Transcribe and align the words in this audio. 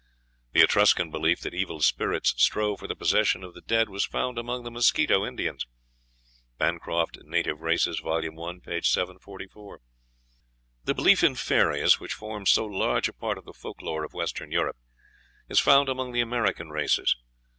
The 0.53 0.61
Etruscan 0.63 1.11
belief 1.11 1.41
that 1.41 1.53
evil 1.53 1.79
spirits 1.79 2.33
strove 2.41 2.79
for 2.79 2.87
the 2.87 2.95
possession 2.95 3.43
of 3.43 3.53
the 3.53 3.61
dead 3.61 3.87
was 3.87 4.03
found 4.03 4.39
among 4.39 4.63
the 4.63 4.71
Mosquito 4.71 5.23
Indians. 5.23 5.67
(Bancroft, 6.57 7.19
"Native 7.21 7.61
Races," 7.61 7.99
vol. 7.99 8.17
i., 8.17 8.21
p. 8.65 8.81
744.) 8.81 9.79
The 10.85 10.95
belief 10.95 11.23
in 11.23 11.35
fairies, 11.35 11.99
which 11.99 12.13
forms 12.15 12.49
so 12.49 12.65
large 12.65 13.09
a 13.09 13.13
part 13.13 13.37
of 13.37 13.45
the 13.45 13.53
folklore 13.53 14.03
of 14.03 14.15
Western 14.15 14.51
Europe, 14.51 14.77
is 15.47 15.59
found 15.59 15.87
among 15.87 16.13
the 16.13 16.21
American 16.21 16.69
races. 16.71 17.15